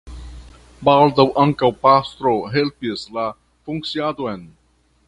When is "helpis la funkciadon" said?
2.57-4.53